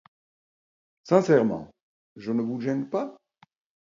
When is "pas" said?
2.89-3.19